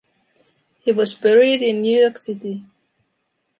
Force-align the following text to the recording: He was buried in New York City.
He 0.79 0.91
was 0.91 1.13
buried 1.13 1.61
in 1.61 1.83
New 1.83 1.95
York 2.01 2.17
City. 2.17 2.65